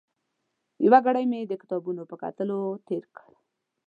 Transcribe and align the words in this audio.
یو 0.85 0.93
ګړی 1.05 1.23
مې 1.31 1.39
د 1.45 1.53
کتابونو 1.61 2.01
په 2.09 2.15
کتلو 2.21 2.59
تېر 2.87 3.03
کړ. 3.17 3.31